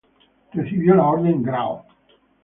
Recibió 0.53 0.95
la 0.95 1.05
Orden 1.05 1.43
"Gral. 1.43 1.83